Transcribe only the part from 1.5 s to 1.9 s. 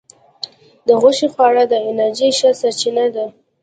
د